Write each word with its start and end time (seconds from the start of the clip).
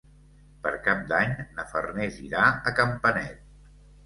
Per 0.63 0.71
Cap 0.87 1.03
d'Any 1.11 1.35
na 1.59 1.67
Farners 1.75 2.19
irà 2.29 2.47
a 2.71 2.75
Campanet. 2.81 3.47